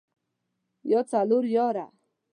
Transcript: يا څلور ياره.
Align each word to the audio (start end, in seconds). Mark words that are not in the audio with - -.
يا 0.91 0.99
څلور 1.11 1.43
ياره. 1.55 1.85